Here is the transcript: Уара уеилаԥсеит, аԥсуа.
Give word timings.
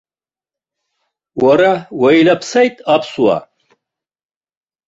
Уара 1.43 1.71
уеилаԥсеит, 2.01 2.75
аԥсуа. 2.93 3.37